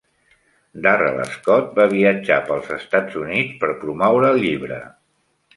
Darrell 0.85 1.19
Scott 1.33 1.75
va 1.81 1.85
viatjar 1.93 2.39
pels 2.49 2.73
Estats 2.79 3.21
Units 3.25 3.63
per 3.65 3.73
promoure 3.85 4.33
el 4.37 4.43
llibre. 4.47 4.85